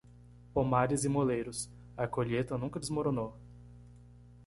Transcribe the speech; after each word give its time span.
Pomares 0.51 1.05
e 1.05 1.09
moleiros, 1.09 1.69
a 1.95 2.07
colheita 2.07 2.57
nunca 2.57 2.79
desmoronou. 2.79 3.37